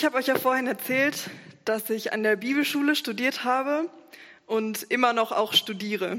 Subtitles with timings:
[0.00, 1.28] Ich habe euch ja vorhin erzählt,
[1.66, 3.90] dass ich an der Bibelschule studiert habe
[4.46, 6.18] und immer noch auch studiere.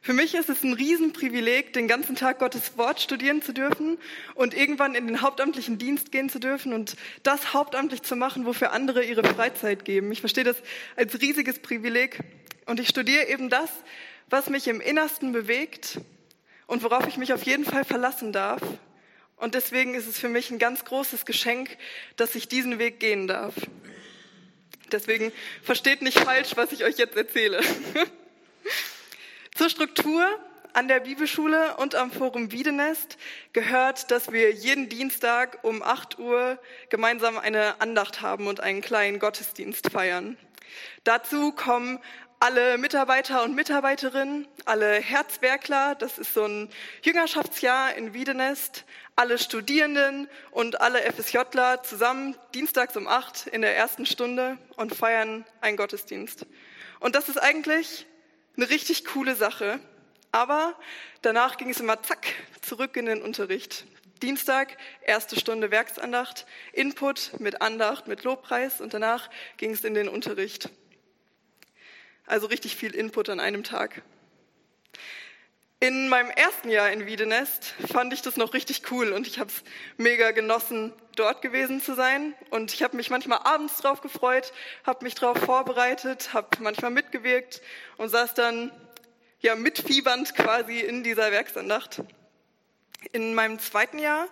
[0.00, 3.96] Für mich ist es ein Riesenprivileg, den ganzen Tag Gottes Wort studieren zu dürfen
[4.34, 8.72] und irgendwann in den hauptamtlichen Dienst gehen zu dürfen und das hauptamtlich zu machen, wofür
[8.72, 10.10] andere ihre Freizeit geben.
[10.10, 10.56] Ich verstehe das
[10.96, 12.18] als riesiges Privileg
[12.66, 13.70] und ich studiere eben das,
[14.28, 16.00] was mich im Innersten bewegt
[16.66, 18.62] und worauf ich mich auf jeden Fall verlassen darf.
[19.36, 21.76] Und deswegen ist es für mich ein ganz großes Geschenk,
[22.16, 23.54] dass ich diesen Weg gehen darf.
[24.92, 25.32] Deswegen
[25.62, 27.60] versteht nicht falsch, was ich euch jetzt erzähle.
[29.54, 30.26] Zur Struktur
[30.72, 33.16] an der Bibelschule und am Forum Wiedenest
[33.52, 36.58] gehört, dass wir jeden Dienstag um 8 Uhr
[36.90, 40.36] gemeinsam eine Andacht haben und einen kleinen Gottesdienst feiern.
[41.04, 41.98] Dazu kommen
[42.38, 46.68] alle Mitarbeiter und Mitarbeiterinnen, alle Herzwerkler, das ist so ein
[47.02, 48.84] Jüngerschaftsjahr in Wiedenest,
[49.16, 55.46] alle Studierenden und alle FSJler zusammen dienstags um acht in der ersten Stunde und feiern
[55.62, 56.46] einen Gottesdienst.
[57.00, 58.06] Und das ist eigentlich
[58.56, 59.80] eine richtig coole Sache.
[60.32, 60.78] Aber
[61.22, 62.26] danach ging es immer zack
[62.60, 63.86] zurück in den Unterricht.
[64.22, 70.08] Dienstag, erste Stunde Werksandacht, Input mit Andacht, mit Lobpreis und danach ging es in den
[70.08, 70.68] Unterricht.
[72.26, 74.02] Also richtig viel Input an einem Tag.
[75.78, 79.50] In meinem ersten Jahr in Wiedenest fand ich das noch richtig cool und ich habe
[79.50, 79.62] es
[79.98, 82.34] mega genossen, dort gewesen zu sein.
[82.48, 87.60] Und ich habe mich manchmal abends drauf gefreut, habe mich drauf vorbereitet, habe manchmal mitgewirkt
[87.98, 88.72] und saß dann
[89.40, 92.02] ja mitfiebernd quasi in dieser Werksandacht.
[93.12, 94.28] In meinem zweiten Jahr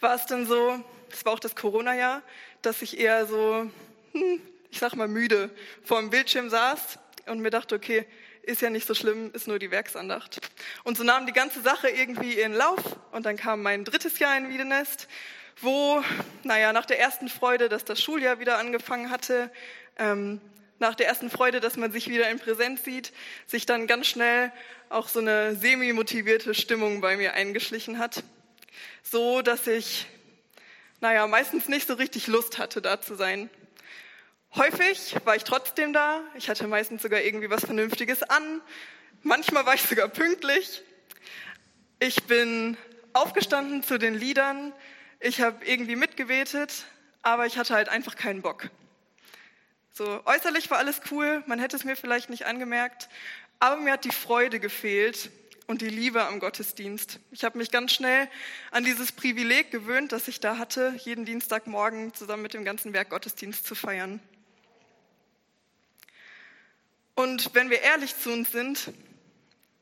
[0.00, 2.20] war es dann so, es war auch das Corona-Jahr,
[2.62, 3.70] dass ich eher so,
[4.10, 5.50] hm, ich sag mal müde
[5.84, 8.06] vor dem Bildschirm saß und mir dachte, okay,
[8.46, 10.40] ist ja nicht so schlimm, ist nur die Werksandacht.
[10.84, 12.80] Und so nahm die ganze Sache irgendwie ihren Lauf
[13.12, 15.08] und dann kam mein drittes Jahr in Wiedenest,
[15.60, 16.02] wo,
[16.42, 19.50] naja, nach der ersten Freude, dass das Schuljahr wieder angefangen hatte,
[19.98, 20.40] ähm,
[20.78, 23.12] nach der ersten Freude, dass man sich wieder in Präsenz sieht,
[23.46, 24.52] sich dann ganz schnell
[24.88, 28.22] auch so eine semi-motivierte Stimmung bei mir eingeschlichen hat.
[29.02, 30.06] So, dass ich,
[31.00, 33.48] naja, meistens nicht so richtig Lust hatte, da zu sein.
[34.56, 36.20] Häufig war ich trotzdem da.
[36.36, 38.60] Ich hatte meistens sogar irgendwie was Vernünftiges an.
[39.22, 40.82] Manchmal war ich sogar pünktlich.
[41.98, 42.76] Ich bin
[43.14, 44.72] aufgestanden zu den Liedern.
[45.18, 46.84] Ich habe irgendwie mitgebetet,
[47.22, 48.70] aber ich hatte halt einfach keinen Bock.
[49.92, 53.08] So äußerlich war alles cool, man hätte es mir vielleicht nicht angemerkt,
[53.58, 55.30] aber mir hat die Freude gefehlt
[55.66, 57.18] und die Liebe am Gottesdienst.
[57.32, 58.28] Ich habe mich ganz schnell
[58.70, 63.10] an dieses Privileg gewöhnt, das ich da hatte, jeden Dienstagmorgen zusammen mit dem ganzen Werk
[63.10, 64.20] Gottesdienst zu feiern.
[67.14, 68.92] Und wenn wir ehrlich zu uns sind,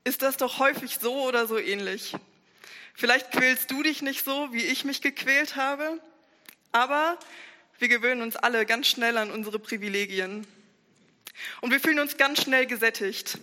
[0.04, 2.15] ist das doch häufig so oder so ähnlich.
[2.94, 5.98] Vielleicht quälst du dich nicht so, wie ich mich gequält habe,
[6.72, 7.19] aber
[7.78, 10.47] wir gewöhnen uns alle ganz schnell an unsere Privilegien.
[11.62, 13.38] Und wir fühlen uns ganz schnell gesättigt,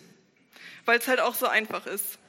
[0.86, 2.20] weil es halt auch so einfach ist.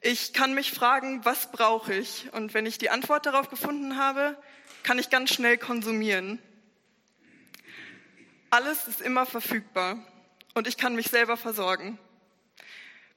[0.00, 2.32] Ich kann mich fragen, was brauche ich?
[2.32, 4.34] Und wenn ich die Antwort darauf gefunden habe,
[4.82, 6.38] kann ich ganz schnell konsumieren.
[8.48, 9.98] Alles ist immer verfügbar
[10.54, 11.98] und ich kann mich selber versorgen.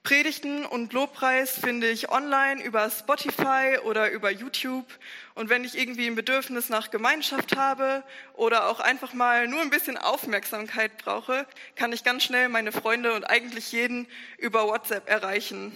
[0.04, 4.84] Predigten und Lobpreis finde ich online über Spotify oder über YouTube.
[5.34, 9.70] Und wenn ich irgendwie ein Bedürfnis nach Gemeinschaft habe oder auch einfach mal nur ein
[9.70, 14.06] bisschen Aufmerksamkeit brauche, kann ich ganz schnell meine Freunde und eigentlich jeden
[14.36, 15.72] über WhatsApp erreichen.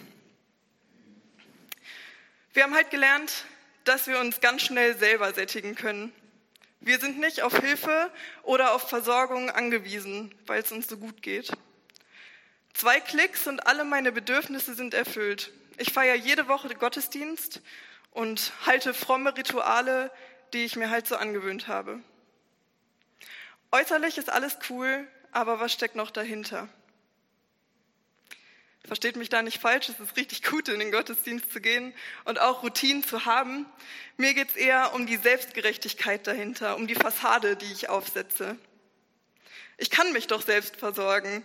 [2.53, 3.47] Wir haben halt gelernt,
[3.85, 6.13] dass wir uns ganz schnell selber sättigen können.
[6.81, 8.11] Wir sind nicht auf Hilfe
[8.43, 11.51] oder auf Versorgung angewiesen, weil es uns so gut geht.
[12.73, 15.53] Zwei Klicks und alle meine Bedürfnisse sind erfüllt.
[15.77, 17.61] Ich feiere jede Woche Gottesdienst
[18.13, 20.13] und halte fromme Rituale,
[20.53, 22.01] die ich mir halt so angewöhnt habe.
[23.73, 26.69] Äußerlich ist alles cool, aber was steckt noch dahinter?
[28.89, 31.93] Versteht mich da nicht falsch, es ist richtig gut, in den Gottesdienst zu gehen
[32.25, 33.67] und auch Routinen zu haben.
[34.17, 38.57] Mir geht es eher um die Selbstgerechtigkeit dahinter, um die Fassade, die ich aufsetze.
[39.77, 41.43] Ich kann mich doch selbst versorgen.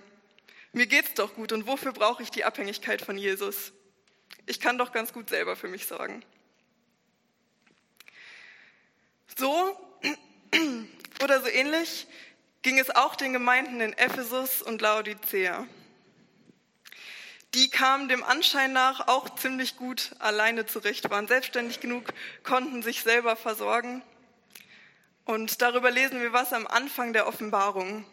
[0.71, 3.73] Mir geht's doch gut und wofür brauche ich die Abhängigkeit von Jesus?
[4.45, 6.23] Ich kann doch ganz gut selber für mich sorgen.
[9.37, 9.77] So
[11.23, 12.07] oder so ähnlich
[12.61, 15.67] ging es auch den Gemeinden in Ephesus und Laodicea.
[17.53, 22.05] Die kamen dem Anschein nach auch ziemlich gut alleine zurecht, waren selbstständig genug,
[22.43, 24.01] konnten sich selber versorgen.
[25.25, 28.05] Und darüber lesen wir was am Anfang der Offenbarung.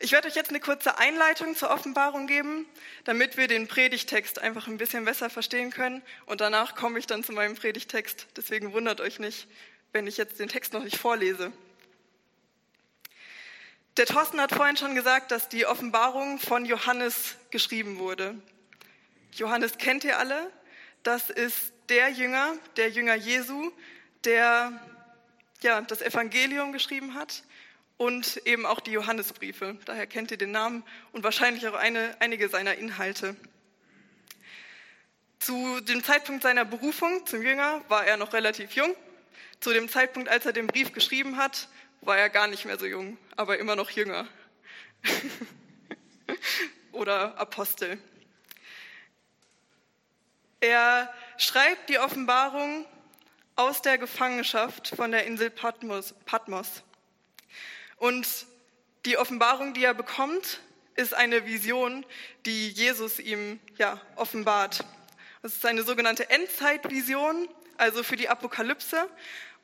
[0.00, 2.66] Ich werde euch jetzt eine kurze Einleitung zur Offenbarung geben,
[3.04, 6.02] damit wir den Predigtext einfach ein bisschen besser verstehen können.
[6.26, 8.26] Und danach komme ich dann zu meinem Predigtext.
[8.36, 9.46] Deswegen wundert euch nicht,
[9.92, 11.52] wenn ich jetzt den Text noch nicht vorlese.
[13.98, 18.34] Der Thorsten hat vorhin schon gesagt, dass die Offenbarung von Johannes geschrieben wurde.
[19.32, 20.50] Johannes kennt ihr alle.
[21.02, 23.70] Das ist der Jünger, der Jünger Jesu,
[24.24, 24.72] der
[25.60, 27.42] ja, das Evangelium geschrieben hat
[27.98, 29.76] und eben auch die Johannesbriefe.
[29.84, 33.36] Daher kennt ihr den Namen und wahrscheinlich auch eine, einige seiner Inhalte.
[35.38, 38.96] Zu dem Zeitpunkt seiner Berufung zum Jünger war er noch relativ jung.
[39.60, 41.68] Zu dem Zeitpunkt, als er den Brief geschrieben hat,
[42.02, 44.28] war er gar nicht mehr so jung, aber immer noch jünger.
[46.92, 47.98] Oder Apostel.
[50.60, 52.86] Er schreibt die Offenbarung
[53.56, 56.14] aus der Gefangenschaft von der Insel Patmos.
[56.26, 56.82] Patmos.
[57.96, 58.26] Und
[59.04, 60.60] die Offenbarung, die er bekommt,
[60.94, 62.04] ist eine Vision,
[62.46, 64.84] die Jesus ihm ja, offenbart.
[65.42, 69.08] Das ist eine sogenannte Endzeitvision, also für die Apokalypse.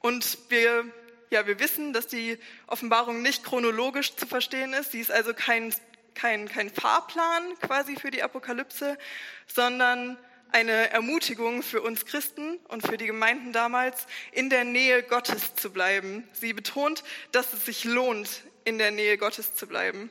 [0.00, 0.84] Und wir,
[1.30, 4.92] ja, wir wissen, dass die Offenbarung nicht chronologisch zu verstehen ist.
[4.92, 5.75] Sie ist also kein,
[6.14, 8.96] kein, kein Fahrplan quasi für die Apokalypse,
[9.46, 10.16] sondern
[10.50, 15.70] eine Ermutigung für uns Christen und für die Gemeinden damals, in der Nähe Gottes zu
[15.70, 16.26] bleiben.
[16.32, 20.10] Sie betont, dass es sich lohnt, in der Nähe Gottes zu bleiben.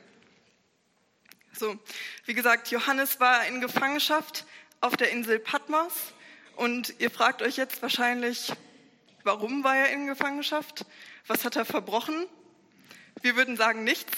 [1.52, 1.76] So,
[2.24, 4.46] wie gesagt, Johannes war in Gefangenschaft
[4.80, 5.92] auf der Insel Patmos
[6.54, 8.52] und ihr fragt euch jetzt wahrscheinlich,
[9.24, 10.86] warum war er in Gefangenschaft?
[11.28, 12.26] Was hat er verbrochen?
[13.20, 14.12] Wir würden sagen nichts.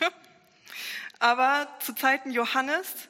[1.20, 3.08] Aber zu Zeiten Johannes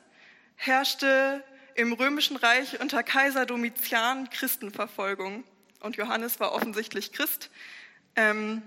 [0.56, 1.42] herrschte
[1.74, 5.42] im Römischen Reich unter Kaiser Domitian Christenverfolgung.
[5.80, 7.50] Und Johannes war offensichtlich Christ.
[8.14, 8.60] Ähm,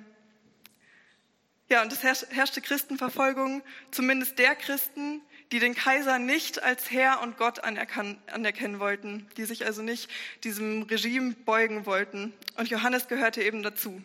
[1.69, 3.61] ja, und es herrschte Christenverfolgung,
[3.91, 5.21] zumindest der Christen,
[5.51, 10.09] die den Kaiser nicht als Herr und Gott anerkennen wollten, die sich also nicht
[10.43, 12.33] diesem Regime beugen wollten.
[12.57, 14.01] Und Johannes gehörte eben dazu.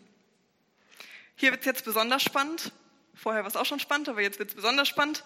[1.37, 2.73] Hier wird es jetzt besonders spannend.
[3.15, 5.25] Vorher war es auch schon spannend, aber jetzt wird es besonders spannend.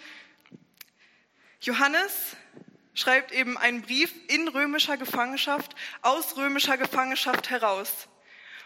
[1.61, 2.37] Johannes
[2.95, 8.09] schreibt eben einen Brief in römischer Gefangenschaft, aus römischer Gefangenschaft heraus.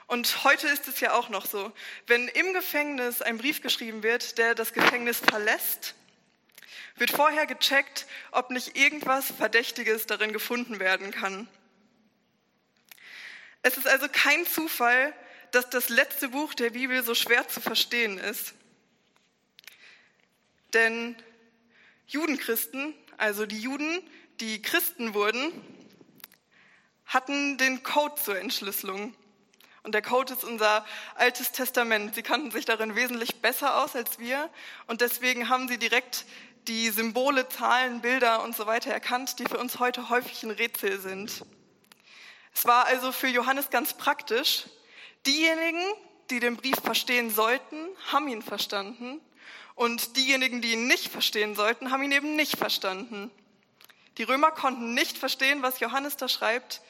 [0.07, 1.73] Und heute ist es ja auch noch so.
[2.07, 5.95] Wenn im Gefängnis ein Brief geschrieben wird, der das Gefängnis verlässt,
[6.97, 11.49] wird vorher gecheckt, ob nicht irgendwas Verdächtiges darin gefunden werden kann.
[13.63, 15.15] Es ist also kein Zufall,
[15.53, 18.55] dass das letzte Buch der Bibel so schwer zu verstehen ist.
[20.73, 21.17] Denn
[22.07, 24.03] Judenchristen, also die Juden,
[24.41, 25.53] die Christen wurden,
[27.07, 29.15] hatten den Code zur Entschlüsselung.
[29.83, 32.15] Und der Code ist unser altes Testament.
[32.15, 34.49] Sie kannten sich darin wesentlich besser aus als wir.
[34.87, 36.25] Und deswegen haben sie direkt
[36.69, 41.01] die Symbole, Zahlen, Bilder und so weiter erkannt, die für uns heute häufig ein Rätsel
[41.01, 41.45] sind.
[42.55, 44.67] Es war also für Johannes ganz praktisch.
[45.27, 45.83] Diejenigen,
[46.31, 49.21] die den Brief verstehen sollten, haben ihn verstanden.
[49.75, 53.31] Und diejenigen, die ihn nicht verstehen sollten, haben ihn eben nicht verstanden.
[54.19, 56.83] Die Römer konnten nicht verstehen, was Johannes da schreibt.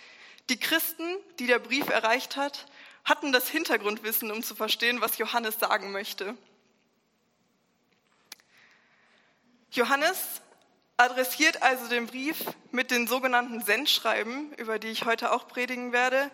[0.50, 1.05] Die Christen,
[1.38, 2.67] die der Brief erreicht hat,
[3.05, 6.37] hatten das Hintergrundwissen, um zu verstehen, was Johannes sagen möchte.
[9.70, 10.43] Johannes
[10.96, 16.31] adressiert also den Brief mit den sogenannten Sendschreiben, über die ich heute auch predigen werde,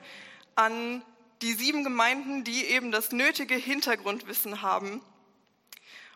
[0.56, 1.02] an
[1.42, 5.02] die sieben Gemeinden, die eben das nötige Hintergrundwissen haben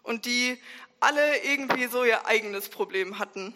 [0.02, 0.58] und die
[1.00, 3.54] alle irgendwie so ihr eigenes Problem hatten.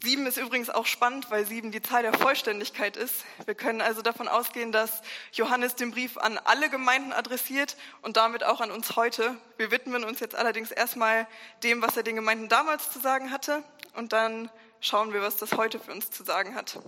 [0.00, 3.24] Sieben ist übrigens auch spannend, weil sieben die Zahl der Vollständigkeit ist.
[3.46, 8.44] Wir können also davon ausgehen, dass Johannes den Brief an alle Gemeinden adressiert und damit
[8.44, 9.36] auch an uns heute.
[9.56, 11.26] Wir widmen uns jetzt allerdings erstmal
[11.64, 14.50] dem, was er den Gemeinden damals zu sagen hatte und dann
[14.80, 16.78] schauen wir, was das heute für uns zu sagen hat.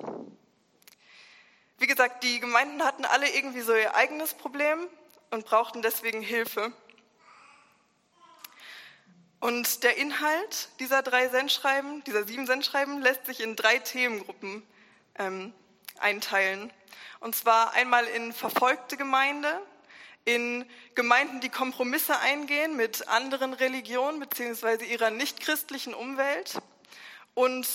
[1.81, 4.87] Wie gesagt, die Gemeinden hatten alle irgendwie so ihr eigenes Problem
[5.31, 6.75] und brauchten deswegen Hilfe.
[9.41, 14.63] Und der Inhalt dieser drei Sendschreiben, dieser sieben Sendschreiben, lässt sich in drei Themengruppen
[15.19, 15.55] ähm,
[15.99, 16.71] einteilen.
[17.19, 19.49] Und zwar einmal in verfolgte Gemeinde,
[20.27, 26.61] in Gemeinden, die Kompromisse eingehen mit anderen Religionen beziehungsweise ihrer nichtchristlichen Umwelt
[27.33, 27.67] und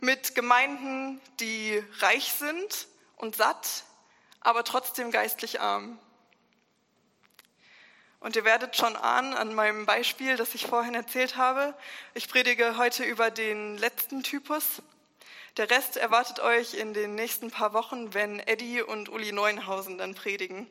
[0.00, 2.88] mit Gemeinden, die reich sind
[3.20, 3.84] und satt,
[4.40, 5.98] aber trotzdem geistlich arm.
[8.18, 11.74] Und ihr werdet schon ahnen an meinem Beispiel, das ich vorhin erzählt habe.
[12.14, 14.82] Ich predige heute über den letzten Typus.
[15.58, 20.14] Der Rest erwartet euch in den nächsten paar Wochen, wenn Eddie und Uli Neuenhausen dann
[20.14, 20.66] predigen.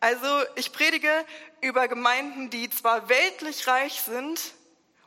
[0.00, 1.10] Also ich predige
[1.60, 4.54] über Gemeinden, die zwar weltlich reich sind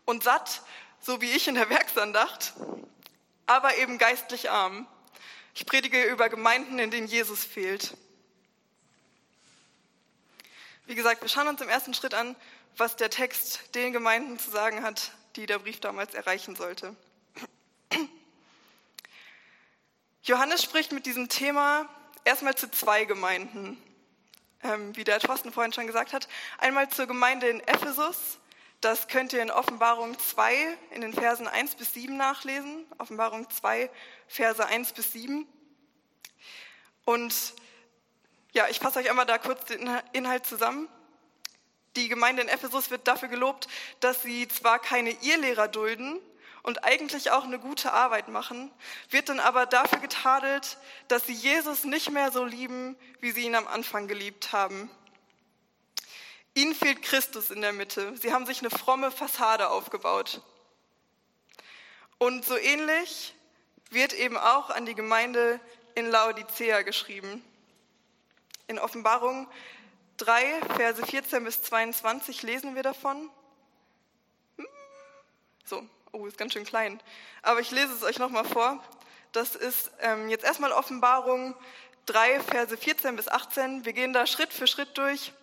[0.06, 0.62] und satt,
[1.00, 2.54] so wie ich in der Werksandacht,
[3.48, 4.88] aber eben geistlich arm.
[5.54, 7.96] Ich predige über Gemeinden, in denen Jesus fehlt.
[10.86, 12.36] Wie gesagt, wir schauen uns im ersten Schritt an,
[12.78, 16.96] was der Text den Gemeinden zu sagen hat, die der Brief damals erreichen sollte.
[20.24, 21.90] Johannes spricht mit diesem Thema
[22.24, 23.82] erstmal zu zwei Gemeinden,
[24.64, 26.28] ähm, wie der Thorsten vorhin schon gesagt hat.
[26.60, 28.38] Einmal zur Gemeinde in Ephesus,
[28.82, 32.86] das könnt ihr in Offenbarung 2 in den Versen 1 bis 7 nachlesen.
[32.98, 33.90] Offenbarung 2,
[34.28, 35.48] Verse 1 bis 7.
[37.06, 37.54] Und
[38.54, 40.90] ja, ich fasse euch einmal da kurz den Inhalt zusammen.
[41.96, 43.68] Die Gemeinde in Ephesus wird dafür gelobt,
[44.00, 46.20] dass sie zwar keine Irrlehrer dulden
[46.64, 48.72] und eigentlich auch eine gute Arbeit machen,
[49.10, 53.56] wird dann aber dafür getadelt, dass sie Jesus nicht mehr so lieben, wie sie ihn
[53.56, 54.90] am Anfang geliebt haben.
[56.54, 58.16] Ihnen fehlt Christus in der Mitte.
[58.18, 60.42] Sie haben sich eine fromme Fassade aufgebaut.
[62.18, 63.34] Und so ähnlich
[63.90, 65.60] wird eben auch an die Gemeinde
[65.96, 67.44] in Laodicea geschrieben.
[68.68, 69.48] In Offenbarung
[70.18, 73.30] 3, Verse 14 bis 22 lesen wir davon.
[74.58, 74.68] Hm?
[75.66, 77.02] So, oh, ist ganz schön klein.
[77.42, 78.84] Aber ich lese es euch nochmal vor.
[79.32, 81.56] Das ist ähm, jetzt erstmal Offenbarung
[82.08, 83.86] 3, Verse 14 bis 18.
[83.86, 85.34] Wir gehen da Schritt für Schritt durch.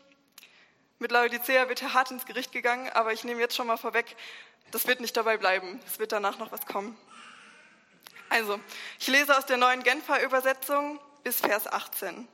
[1.00, 4.16] Mit Laodicea wird er hart ins Gericht gegangen, aber ich nehme jetzt schon mal vorweg,
[4.72, 5.80] das wird nicht dabei bleiben.
[5.86, 6.98] Es wird danach noch was kommen.
[8.28, 8.58] Also,
[8.98, 12.26] ich lese aus der neuen Genfer Übersetzung bis Vers 18.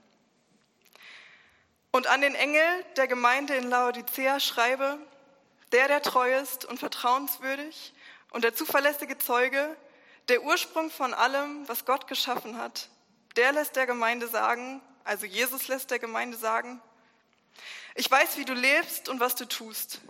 [1.92, 4.98] Und an den Engel der Gemeinde in Laodicea schreibe,
[5.72, 7.92] der, der treu ist und vertrauenswürdig
[8.30, 9.76] und der zuverlässige Zeuge,
[10.28, 12.88] der Ursprung von allem, was Gott geschaffen hat,
[13.36, 16.80] der lässt der Gemeinde sagen, also Jesus lässt der Gemeinde sagen,
[17.94, 20.00] ich weiß, wie du lebst und was du tust.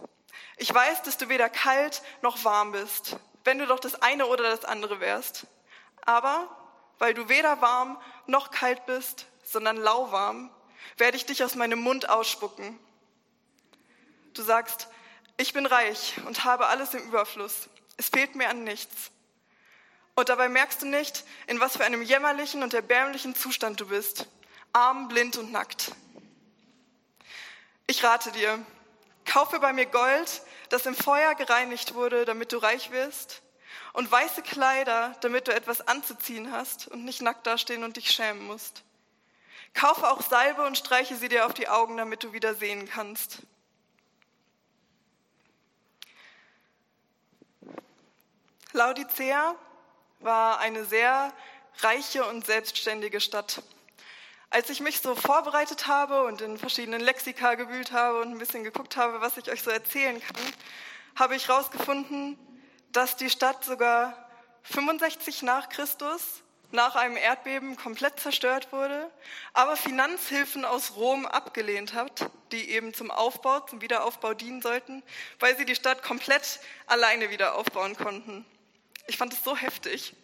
[0.56, 4.44] Ich weiß, dass du weder kalt noch warm bist, wenn du doch das eine oder
[4.44, 5.46] das andere wärst.
[6.02, 6.48] Aber
[6.98, 10.50] weil du weder warm noch kalt bist, sondern lauwarm,
[10.96, 12.78] werde ich dich aus meinem Mund ausspucken.
[14.32, 14.88] Du sagst,
[15.36, 17.68] ich bin reich und habe alles im Überfluss.
[17.96, 19.10] Es fehlt mir an nichts.
[20.14, 24.26] Und dabei merkst du nicht, in was für einem jämmerlichen und erbärmlichen Zustand du bist.
[24.72, 25.92] Arm, blind und nackt.
[27.86, 28.64] Ich rate dir,
[29.26, 33.42] kaufe bei mir Gold, das im Feuer gereinigt wurde, damit du reich wirst,
[33.92, 38.46] und weiße Kleider, damit du etwas anzuziehen hast und nicht nackt dastehen und dich schämen
[38.46, 38.82] musst.
[39.74, 43.38] Kaufe auch Salbe und streiche sie dir auf die Augen, damit du wieder sehen kannst.
[48.72, 49.54] Laodicea
[50.20, 51.32] war eine sehr
[51.78, 53.62] reiche und selbstständige Stadt.
[54.54, 58.62] Als ich mich so vorbereitet habe und in verschiedenen Lexika gewühlt habe und ein bisschen
[58.62, 60.44] geguckt habe, was ich euch so erzählen kann,
[61.16, 62.38] habe ich herausgefunden,
[62.92, 64.28] dass die Stadt sogar
[64.62, 69.10] 65 nach Christus nach einem Erdbeben komplett zerstört wurde,
[69.54, 75.02] aber Finanzhilfen aus Rom abgelehnt hat, die eben zum Aufbau, zum Wiederaufbau dienen sollten,
[75.40, 78.44] weil sie die Stadt komplett alleine wieder aufbauen konnten.
[79.08, 80.14] Ich fand es so heftig.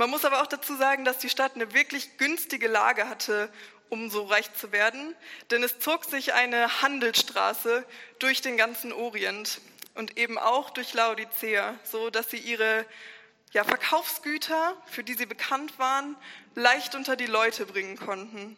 [0.00, 3.52] Man muss aber auch dazu sagen, dass die Stadt eine wirklich günstige Lage hatte,
[3.90, 5.14] um so reich zu werden,
[5.50, 7.84] denn es zog sich eine Handelsstraße
[8.18, 9.60] durch den ganzen Orient
[9.96, 12.86] und eben auch durch Laodicea, so dass sie ihre
[13.52, 16.16] ja, Verkaufsgüter, für die sie bekannt waren,
[16.54, 18.56] leicht unter die Leute bringen konnten.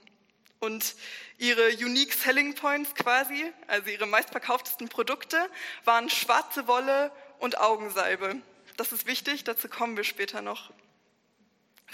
[0.60, 0.94] Und
[1.38, 5.50] ihre Unique Selling Points quasi, also ihre meistverkauftesten Produkte,
[5.84, 8.36] waren schwarze Wolle und Augensalbe.
[8.76, 10.70] Das ist wichtig, dazu kommen wir später noch.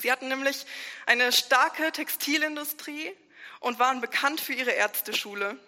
[0.01, 0.67] Sie hatten nämlich
[1.07, 3.13] eine starke Textilindustrie
[3.61, 5.59] und waren bekannt für ihre Ärzteschule.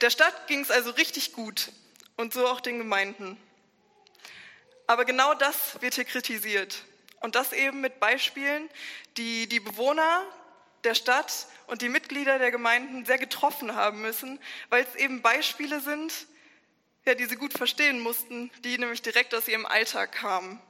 [0.00, 1.70] Der Stadt ging es also richtig gut
[2.16, 3.36] und so auch den Gemeinden.
[4.86, 6.84] Aber genau das wird hier kritisiert.
[7.20, 8.68] Und das eben mit Beispielen,
[9.16, 10.24] die die Bewohner
[10.84, 15.80] der Stadt und die Mitglieder der Gemeinden sehr getroffen haben müssen, weil es eben Beispiele
[15.80, 16.12] sind,
[17.04, 20.60] ja, die sie gut verstehen mussten, die nämlich direkt aus ihrem Alltag kamen.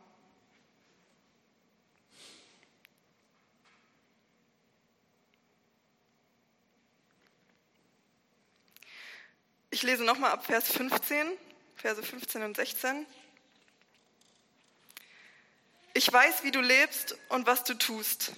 [9.76, 11.30] Ich lese nochmal ab Vers 15,
[11.76, 13.06] Verse 15 und 16.
[15.92, 18.33] Ich weiß, wie du lebst und was du tust.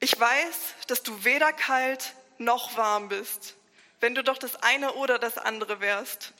[0.00, 3.54] Ich weiß, dass du weder kalt noch warm bist,
[4.00, 6.32] wenn du doch das eine oder das andere wärst.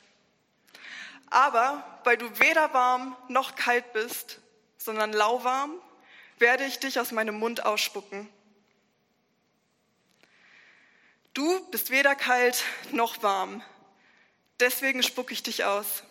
[1.30, 4.40] Aber weil du weder warm noch kalt bist,
[4.76, 5.72] sondern lauwarm,
[6.38, 8.28] werde ich dich aus meinem Mund ausspucken.
[11.38, 13.62] Du bist weder kalt noch warm,
[14.58, 16.02] deswegen spucke ich dich aus.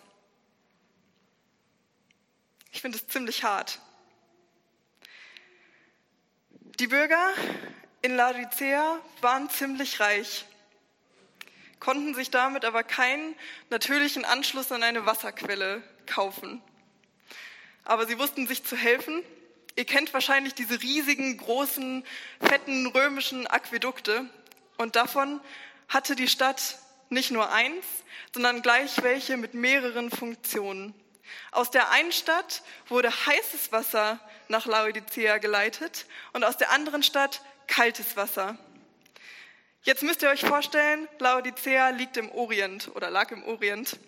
[2.72, 3.78] Ich finde es ziemlich hart.
[6.80, 7.34] Die Bürger
[8.00, 10.46] in Laodicea waren ziemlich reich,
[11.78, 13.34] konnten sich damit aber keinen
[13.68, 16.62] natürlichen Anschluss an eine Wasserquelle kaufen.
[17.84, 19.22] Aber sie wussten sich zu helfen.
[19.76, 22.02] Ihr kennt wahrscheinlich diese riesigen, großen,
[22.40, 24.24] fetten römischen Aquädukte.
[24.78, 25.40] Und davon
[25.88, 26.78] hatte die Stadt
[27.10, 27.84] nicht nur eins,
[28.32, 30.94] sondern gleich welche mit mehreren Funktionen.
[31.50, 34.18] Aus der einen Stadt wurde heißes Wasser
[34.48, 38.56] nach Laodicea geleitet und aus der anderen Stadt kaltes Wasser.
[39.82, 43.98] Jetzt müsst ihr euch vorstellen, Laodicea liegt im Orient oder lag im Orient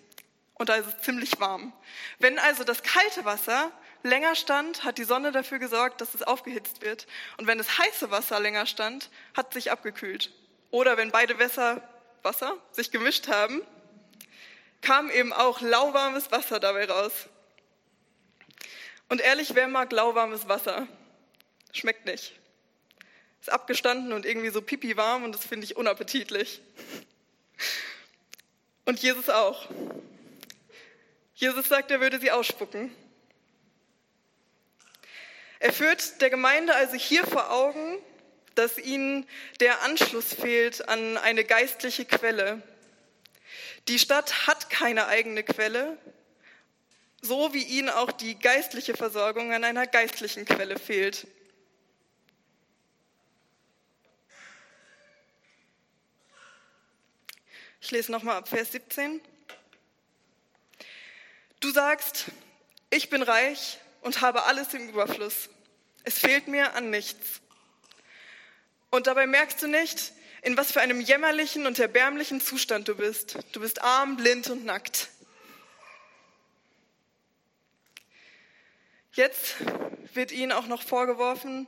[0.55, 1.73] und da ist es ziemlich warm.
[2.19, 3.71] Wenn also das kalte Wasser
[4.03, 7.07] länger stand, hat die Sonne dafür gesorgt, dass es aufgehitzt wird.
[7.37, 10.31] Und wenn das heiße Wasser länger stand, hat es sich abgekühlt.
[10.71, 11.87] Oder wenn beide Wässer,
[12.23, 13.61] Wasser sich gemischt haben,
[14.81, 17.11] kam eben auch lauwarmes Wasser dabei raus.
[19.09, 20.87] Und ehrlich, wer mag lauwarmes Wasser?
[21.73, 22.33] Schmeckt nicht.
[23.41, 26.61] Ist abgestanden und irgendwie so pipi warm und das finde ich unappetitlich.
[28.85, 29.67] Und Jesus auch.
[31.35, 32.95] Jesus sagt, er würde sie ausspucken.
[35.59, 37.97] Er führt der Gemeinde also hier vor Augen,
[38.61, 39.27] dass ihnen
[39.59, 42.61] der Anschluss fehlt an eine geistliche Quelle.
[43.87, 45.97] Die Stadt hat keine eigene Quelle,
[47.23, 51.25] so wie ihnen auch die geistliche Versorgung an einer geistlichen Quelle fehlt.
[57.81, 59.21] Ich lese nochmal ab Vers 17.
[61.61, 62.25] Du sagst,
[62.91, 65.49] ich bin reich und habe alles im Überfluss.
[66.03, 67.41] Es fehlt mir an nichts.
[68.91, 73.37] Und dabei merkst du nicht, in was für einem jämmerlichen und erbärmlichen Zustand du bist.
[73.53, 75.07] Du bist arm, blind und nackt.
[79.13, 79.55] Jetzt
[80.13, 81.67] wird ihnen auch noch vorgeworfen,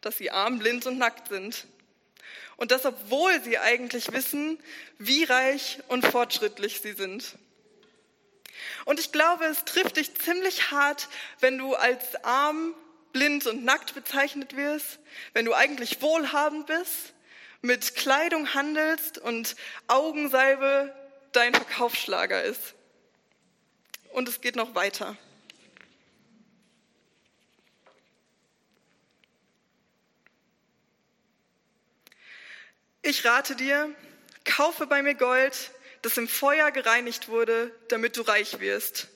[0.00, 1.66] dass sie arm, blind und nackt sind.
[2.56, 4.58] Und das, obwohl sie eigentlich wissen,
[4.98, 7.36] wie reich und fortschrittlich sie sind.
[8.86, 12.74] Und ich glaube, es trifft dich ziemlich hart, wenn du als arm,
[13.12, 14.98] blind und nackt bezeichnet wirst,
[15.32, 17.14] wenn du eigentlich wohlhabend bist
[17.62, 19.56] mit Kleidung handelst und
[19.88, 20.94] Augensalbe
[21.32, 22.74] dein Verkaufsschlager ist.
[24.12, 25.16] Und es geht noch weiter.
[33.02, 33.94] Ich rate dir,
[34.44, 35.70] kaufe bei mir Gold,
[36.02, 39.08] das im Feuer gereinigt wurde, damit du reich wirst.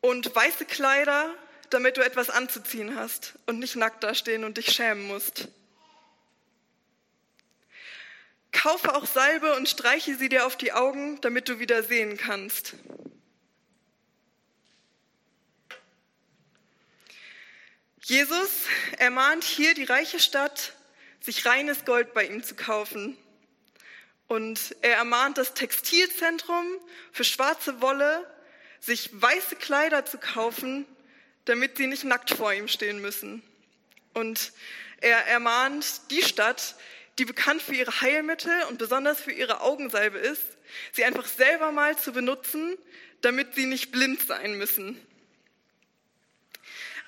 [0.00, 1.34] Und weiße Kleider,
[1.70, 5.48] damit du etwas anzuziehen hast und nicht nackt dastehen und dich schämen musst.
[8.52, 12.74] Kaufe auch Salbe und streiche sie dir auf die Augen, damit du wieder sehen kannst.
[18.04, 18.50] Jesus
[18.98, 20.74] ermahnt hier die reiche Stadt,
[21.20, 23.16] sich reines Gold bei ihm zu kaufen.
[24.26, 26.66] Und er ermahnt das Textilzentrum
[27.12, 28.30] für schwarze Wolle,
[28.78, 30.86] sich weiße Kleider zu kaufen,
[31.44, 33.42] damit sie nicht nackt vor ihm stehen müssen.
[34.12, 34.52] Und
[35.00, 36.76] er ermahnt die Stadt,
[37.18, 40.42] die bekannt für ihre Heilmittel und besonders für ihre Augensalbe ist,
[40.92, 42.76] sie einfach selber mal zu benutzen,
[43.20, 45.00] damit sie nicht blind sein müssen.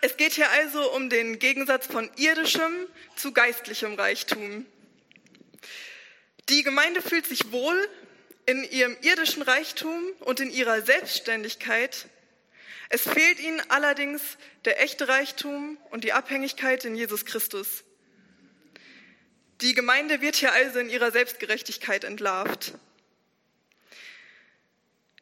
[0.01, 4.67] Es geht hier also um den Gegensatz von irdischem zu geistlichem Reichtum.
[6.49, 7.89] Die Gemeinde fühlt sich wohl
[8.45, 12.07] in ihrem irdischen Reichtum und in ihrer Selbstständigkeit.
[12.89, 14.23] Es fehlt ihnen allerdings
[14.65, 17.85] der echte Reichtum und die Abhängigkeit in Jesus Christus.
[19.61, 22.75] Die Gemeinde wird hier also in ihrer Selbstgerechtigkeit entlarvt.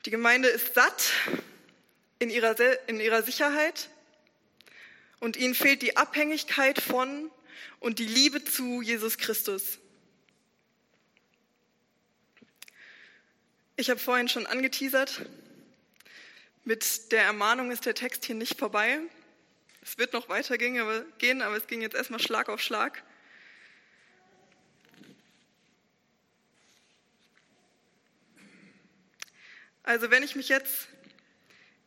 [0.04, 1.12] Die Gemeinde ist satt
[2.18, 2.56] in ihrer,
[2.88, 3.88] in ihrer Sicherheit
[5.20, 7.30] und ihnen fehlt die Abhängigkeit von
[7.80, 9.78] und die Liebe zu Jesus Christus.
[13.76, 15.22] Ich habe vorhin schon angeteasert,
[16.64, 19.00] mit der Ermahnung ist der Text hier nicht vorbei.
[19.82, 23.02] Es wird noch weitergehen, aber, gehen, aber es ging jetzt erstmal Schlag auf Schlag.
[29.82, 30.88] Also wenn ich mich jetzt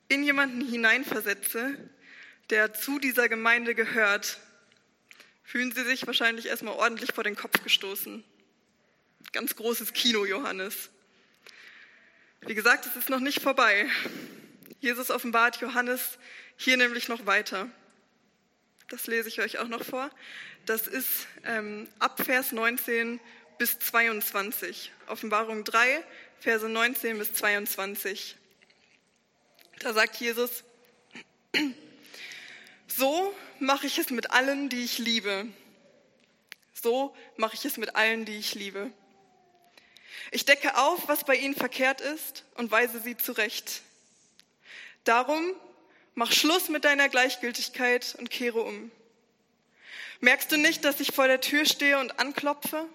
[0.07, 1.75] in jemanden hineinversetze,
[2.51, 4.39] der zu dieser Gemeinde gehört,
[5.43, 8.23] fühlen Sie sich wahrscheinlich erstmal ordentlich vor den Kopf gestoßen.
[9.31, 10.89] Ganz großes Kino, Johannes.
[12.41, 13.89] Wie gesagt, es ist noch nicht vorbei.
[14.79, 16.19] Jesus offenbart Johannes
[16.55, 17.69] hier nämlich noch weiter.
[18.89, 20.09] Das lese ich euch auch noch vor.
[20.65, 23.19] Das ist ähm, ab Vers 19
[23.57, 24.91] bis 22.
[25.07, 26.03] Offenbarung 3,
[26.39, 28.37] Verse 19 bis 22.
[29.79, 30.63] Da sagt Jesus,
[32.87, 35.47] so mache ich es mit allen, die ich liebe.
[36.73, 38.91] So mache ich es mit allen, die ich liebe.
[40.31, 43.81] Ich decke auf, was bei ihnen verkehrt ist und weise sie zurecht.
[45.07, 45.53] Darum
[46.15, 48.91] mach Schluss mit deiner Gleichgültigkeit und kehre um.
[50.19, 52.85] Merkst du nicht, dass ich vor der Tür stehe und anklopfe?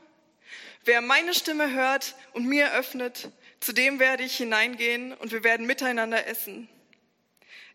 [0.85, 5.67] Wer meine Stimme hört und mir öffnet, zu dem werde ich hineingehen und wir werden
[5.67, 6.69] miteinander essen.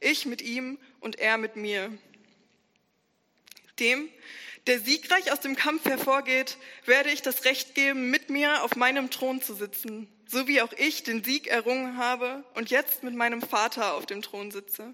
[0.01, 1.91] Ich mit ihm und er mit mir.
[3.79, 4.07] Dem,
[4.67, 9.09] der siegreich aus dem Kampf hervorgeht, werde ich das Recht geben, mit mir auf meinem
[9.09, 13.41] Thron zu sitzen, so wie auch ich den Sieg errungen habe und jetzt mit meinem
[13.41, 14.93] Vater auf dem Thron sitze.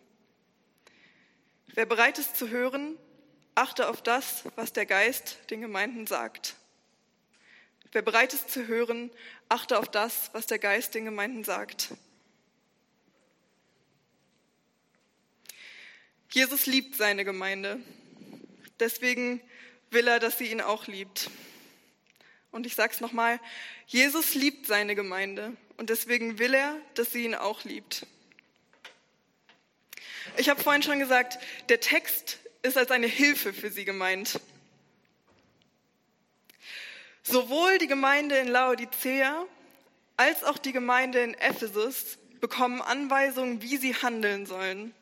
[1.68, 2.98] Wer bereit ist zu hören,
[3.56, 6.56] achte auf das, was der Geist den Gemeinden sagt.
[7.92, 9.12] Wer bereit ist zu hören,
[9.50, 11.90] achte auf das, was der Geist den Gemeinden sagt.
[16.32, 17.80] Jesus liebt seine Gemeinde.
[18.80, 19.40] Deswegen
[19.92, 21.30] will er, dass sie ihn auch liebt.
[22.54, 23.40] Und ich sage es nochmal,
[23.88, 28.06] Jesus liebt seine Gemeinde und deswegen will er, dass sie ihn auch liebt.
[30.38, 31.40] Ich habe vorhin schon gesagt,
[31.70, 34.40] der Text ist als eine Hilfe für sie gemeint.
[37.24, 39.46] Sowohl die Gemeinde in Laodicea
[40.16, 44.94] als auch die Gemeinde in Ephesus bekommen Anweisungen, wie sie handeln sollen.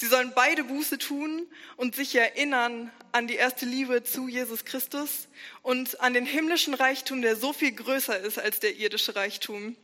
[0.00, 5.26] Sie sollen beide Buße tun und sich erinnern an die erste Liebe zu Jesus Christus
[5.62, 9.76] und an den himmlischen Reichtum, der so viel größer ist als der irdische Reichtum.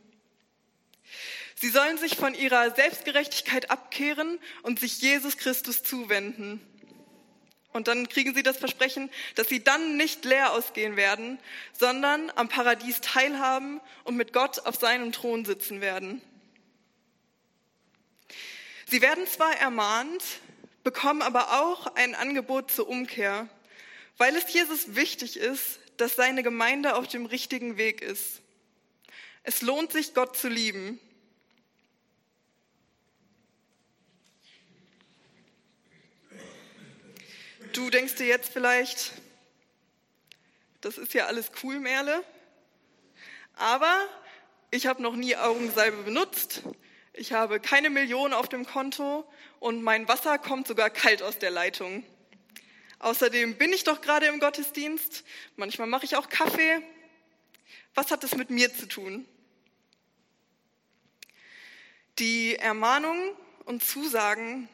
[1.55, 6.61] Sie sollen sich von ihrer Selbstgerechtigkeit abkehren und sich Jesus Christus zuwenden.
[7.73, 11.39] Und dann kriegen sie das Versprechen, dass sie dann nicht leer ausgehen werden,
[11.77, 16.21] sondern am Paradies teilhaben und mit Gott auf seinem Thron sitzen werden.
[18.95, 20.23] Sie werden zwar ermahnt,
[20.85, 23.49] bekommen aber auch ein Angebot zur Umkehr,
[24.17, 28.39] weil es Jesus wichtig ist, dass seine Gemeinde auf dem richtigen Weg ist.
[29.43, 30.97] Es lohnt sich, Gott zu lieben.
[37.73, 39.11] Du denkst dir jetzt vielleicht,
[40.79, 42.23] das ist ja alles cool, Merle,
[43.55, 44.07] aber
[44.71, 46.61] ich habe noch nie Augensalbe benutzt.
[47.17, 49.25] Ich habe keine Million auf dem Konto
[49.61, 52.03] und mein Wasser kommt sogar kalt aus der Leitung.
[52.99, 55.23] Außerdem bin ich doch gerade im Gottesdienst.
[55.55, 56.81] Manchmal mache ich auch Kaffee.
[57.93, 59.25] Was hat das mit mir zu tun?
[62.19, 63.31] Die Ermahnungen
[63.63, 64.67] und Zusagen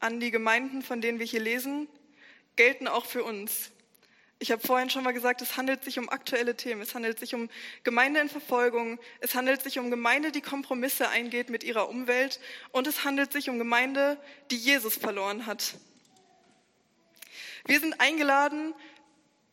[0.00, 1.88] an die Gemeinden, von denen wir hier lesen,
[2.56, 3.70] gelten auch für uns.
[4.38, 6.82] Ich habe vorhin schon mal gesagt, es handelt sich um aktuelle Themen.
[6.82, 7.48] Es handelt sich um
[7.84, 8.98] Gemeinde in Verfolgung.
[9.20, 12.38] Es handelt sich um Gemeinde, die Kompromisse eingeht mit ihrer Umwelt.
[12.70, 14.18] Und es handelt sich um Gemeinde,
[14.50, 15.74] die Jesus verloren hat.
[17.64, 18.74] Wir sind eingeladen,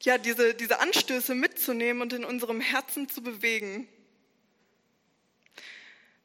[0.02, 3.88] ja, diese, diese Anstöße mitzunehmen und in unserem Herzen zu bewegen.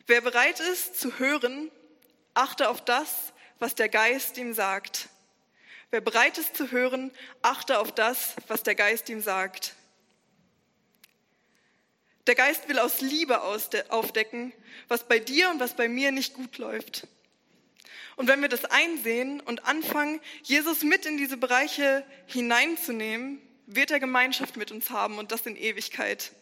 [0.09, 1.71] Wer bereit ist zu hören,
[2.35, 5.09] achte auf das, was der Geist ihm sagt.
[5.91, 9.75] Wer bereit ist zu hören, achte auf das, was der Geist ihm sagt.
[12.27, 14.53] Der Geist will aus Liebe aufdecken,
[14.89, 17.07] was bei dir und was bei mir nicht gut läuft.
[18.17, 24.01] Und wenn wir das einsehen und anfangen, Jesus mit in diese Bereiche hineinzunehmen, wird er
[24.01, 26.33] Gemeinschaft mit uns haben und das in Ewigkeit.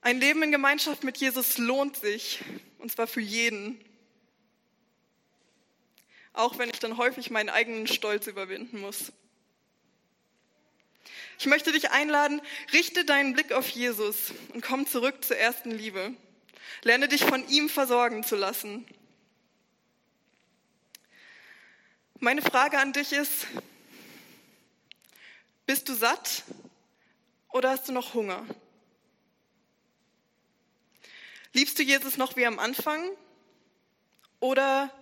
[0.00, 2.40] Ein Leben in Gemeinschaft mit Jesus lohnt sich,
[2.78, 3.84] und zwar für jeden
[6.38, 9.12] auch wenn ich dann häufig meinen eigenen Stolz überwinden muss.
[11.38, 12.40] Ich möchte dich einladen,
[12.72, 16.14] richte deinen Blick auf Jesus und komm zurück zur ersten Liebe.
[16.82, 18.86] Lerne dich von ihm versorgen zu lassen.
[22.20, 23.46] Meine Frage an dich ist,
[25.66, 26.44] bist du satt
[27.50, 28.44] oder hast du noch Hunger?
[31.52, 33.08] Liebst du Jesus noch wie am Anfang
[34.40, 34.92] oder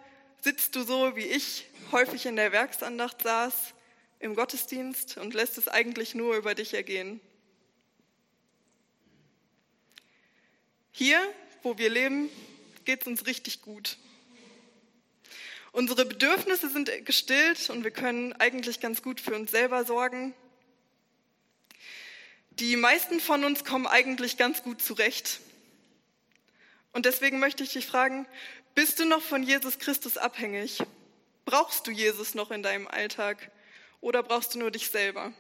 [0.47, 3.53] sitzt du so wie ich häufig in der Werksandacht saß,
[4.21, 7.21] im Gottesdienst und lässt es eigentlich nur über dich ergehen.
[10.93, 11.21] Hier,
[11.65, 12.31] wo wir leben,
[12.85, 13.97] geht es uns richtig gut.
[15.73, 20.33] Unsere Bedürfnisse sind gestillt und wir können eigentlich ganz gut für uns selber sorgen.
[22.51, 25.41] Die meisten von uns kommen eigentlich ganz gut zurecht.
[26.97, 28.27] Und deswegen möchte ich dich fragen,
[28.75, 30.83] bist du noch von Jesus Christus abhängig?
[31.45, 33.51] Brauchst du Jesus noch in deinem Alltag
[34.01, 35.35] oder brauchst du nur dich selber?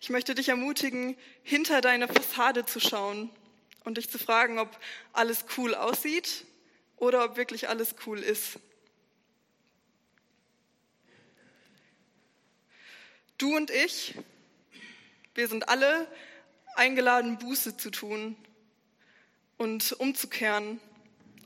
[0.00, 3.30] Ich möchte dich ermutigen, hinter deine Fassade zu schauen
[3.84, 4.76] und dich zu fragen, ob
[5.12, 6.44] alles cool aussieht
[6.96, 8.58] oder ob wirklich alles cool ist.
[13.38, 14.16] Du und ich,
[15.36, 16.08] wir sind alle
[16.78, 18.36] eingeladen, Buße zu tun
[19.56, 20.80] und umzukehren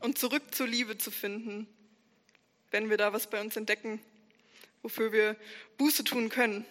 [0.00, 1.66] und zurück zur Liebe zu finden,
[2.70, 4.00] wenn wir da was bei uns entdecken,
[4.82, 5.36] wofür wir
[5.78, 6.64] Buße tun können.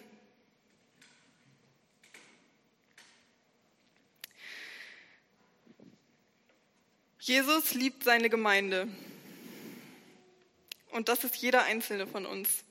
[7.18, 8.88] Jesus liebt seine Gemeinde.
[10.90, 12.64] Und das ist jeder einzelne von uns.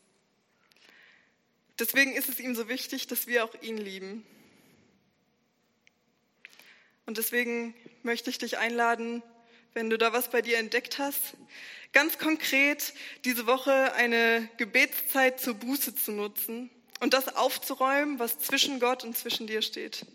[1.80, 4.25] Deswegen ist es ihm so wichtig, dass wir auch ihn lieben.
[7.12, 9.21] Und deswegen möchte ich dich einladen,
[9.74, 11.34] wenn du da was bei dir entdeckt hast,
[11.91, 12.93] ganz konkret
[13.26, 16.69] diese Woche eine Gebetszeit zur Buße zu nutzen
[17.02, 20.06] und das aufzuräumen, was zwischen Gott und zwischen dir steht.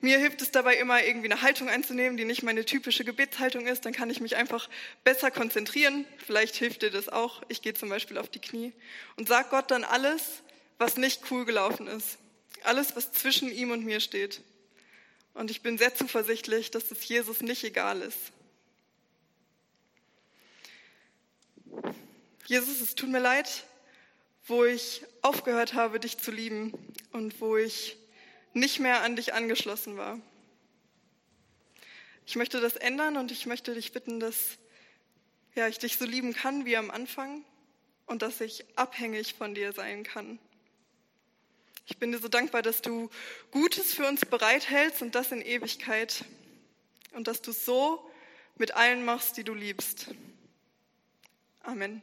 [0.00, 3.84] Mir hilft es dabei immer, irgendwie eine Haltung einzunehmen, die nicht meine typische Gebetshaltung ist.
[3.84, 4.70] Dann kann ich mich einfach
[5.04, 6.06] besser konzentrieren.
[6.24, 7.42] Vielleicht hilft dir das auch.
[7.48, 8.72] Ich gehe zum Beispiel auf die Knie
[9.16, 10.42] und sag Gott dann alles,
[10.78, 12.16] was nicht cool gelaufen ist.
[12.62, 14.40] Alles, was zwischen ihm und mir steht.
[15.34, 18.32] Und ich bin sehr zuversichtlich, dass es Jesus nicht egal ist.
[22.46, 23.64] Jesus, es tut mir leid,
[24.46, 26.72] wo ich aufgehört habe, dich zu lieben
[27.12, 27.96] und wo ich
[28.52, 30.20] nicht mehr an dich angeschlossen war.
[32.26, 34.58] Ich möchte das ändern und ich möchte dich bitten, dass
[35.54, 37.44] ja, ich dich so lieben kann wie am Anfang
[38.06, 40.38] und dass ich abhängig von dir sein kann.
[41.86, 43.10] Ich bin dir so dankbar, dass du
[43.50, 46.24] Gutes für uns bereithältst und das in Ewigkeit
[47.12, 48.10] und dass du so
[48.56, 50.08] mit allen machst, die du liebst.
[51.60, 52.02] Amen.